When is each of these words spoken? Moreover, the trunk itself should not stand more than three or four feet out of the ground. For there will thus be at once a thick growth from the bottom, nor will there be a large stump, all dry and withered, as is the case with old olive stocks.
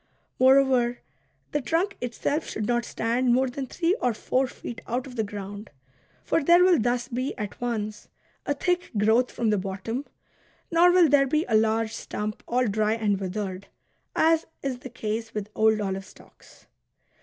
Moreover, 0.39 0.97
the 1.51 1.61
trunk 1.61 1.95
itself 2.01 2.49
should 2.49 2.65
not 2.65 2.85
stand 2.85 3.31
more 3.35 3.47
than 3.47 3.67
three 3.67 3.95
or 4.01 4.15
four 4.15 4.47
feet 4.47 4.81
out 4.87 5.05
of 5.05 5.15
the 5.15 5.23
ground. 5.23 5.69
For 6.23 6.41
there 6.43 6.63
will 6.63 6.79
thus 6.79 7.07
be 7.07 7.37
at 7.37 7.61
once 7.61 8.07
a 8.47 8.55
thick 8.55 8.89
growth 8.97 9.31
from 9.31 9.51
the 9.51 9.59
bottom, 9.59 10.05
nor 10.71 10.91
will 10.91 11.07
there 11.07 11.27
be 11.27 11.45
a 11.47 11.53
large 11.55 11.93
stump, 11.93 12.41
all 12.47 12.65
dry 12.65 12.95
and 12.95 13.19
withered, 13.19 13.67
as 14.15 14.47
is 14.63 14.79
the 14.79 14.89
case 14.89 15.35
with 15.35 15.49
old 15.53 15.79
olive 15.79 16.05
stocks. 16.05 16.65